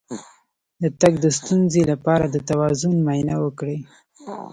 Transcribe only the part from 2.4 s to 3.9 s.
توازن معاینه وکړئ